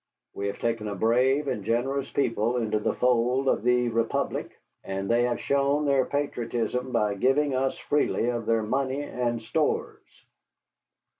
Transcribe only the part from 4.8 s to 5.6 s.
and they have